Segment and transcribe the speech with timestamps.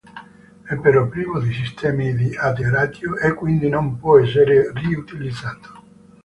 [0.63, 5.79] È però privo di sistemi di atterraggio e quindi non può essere riutilizzato.